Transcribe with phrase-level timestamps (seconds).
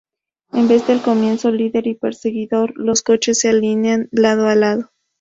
[0.51, 4.89] En vez del comienzo líder y perseguidor, los coches se alinean lado a lado.